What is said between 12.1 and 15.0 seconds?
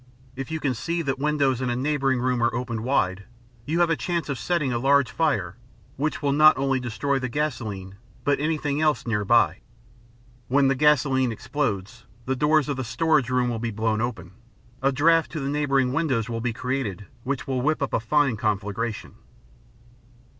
the doors of the storage room will be blown open, a